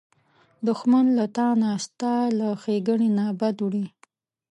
[0.67, 3.85] دښمن له تا نه، ستا له ښېګڼې نه بد وړي